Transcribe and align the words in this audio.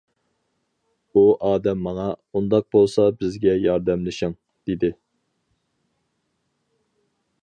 ئۇ 1.13 1.21
ئادەم 1.49 1.83
ماڭا:-ئۇنداق 1.87 2.65
بولسا 2.77 3.05
بىزگە 3.19 3.53
ياردەملىشىڭ، 3.67 4.35
دېدى. 4.71 4.93